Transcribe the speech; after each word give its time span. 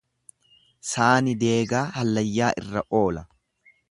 Saani 0.91 1.35
deegaa 1.43 1.83
hallayyaa 1.99 2.51
irra 2.65 2.85
oola. 3.05 3.27